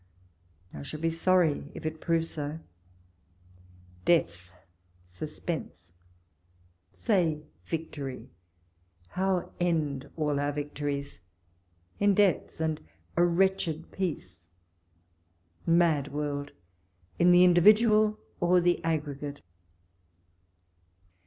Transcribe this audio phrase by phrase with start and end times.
[0.73, 2.57] I shall be sorry if it prove so.
[4.03, 4.51] Deaths!
[5.03, 5.93] suspense,
[6.91, 8.31] say victory;—
[9.09, 11.21] how end all our victories?
[11.99, 12.81] In debts and
[13.15, 14.47] a wretched peace
[15.67, 16.51] I Mad world,
[17.19, 19.43] in the individual or the aggregate